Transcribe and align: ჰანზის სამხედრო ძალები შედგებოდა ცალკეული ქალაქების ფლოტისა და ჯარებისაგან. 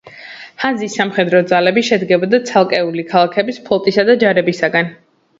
ჰანზის 0.61 0.93
სამხედრო 0.99 1.41
ძალები 1.51 1.83
შედგებოდა 1.89 2.39
ცალკეული 2.51 3.05
ქალაქების 3.11 3.59
ფლოტისა 3.67 4.07
და 4.09 4.17
ჯარებისაგან. 4.25 4.91